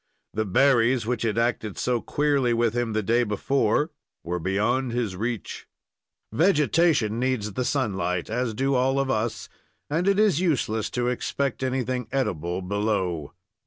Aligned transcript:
The 0.33 0.45
berries, 0.45 1.05
which 1.05 1.21
had 1.21 1.37
acted 1.37 1.77
so 1.77 2.01
queerly 2.01 2.55
with 2.55 2.73
him 2.75 2.93
the 2.93 3.03
day 3.03 3.23
before, 3.23 3.91
were 4.23 4.39
beyond 4.39 4.93
his 4.93 5.15
reach. 5.15 5.67
Vegetation 6.33 7.19
needs 7.19 7.53
the 7.53 7.63
sunlight, 7.63 8.27
as 8.27 8.55
do 8.55 8.73
all 8.73 8.99
of 8.99 9.11
us, 9.11 9.47
and 9.91 10.07
it 10.07 10.17
is 10.17 10.41
useless 10.41 10.89
to 10.89 11.07
expect 11.09 11.61
anything 11.61 12.07
edible 12.11 12.63
below. 12.63 13.33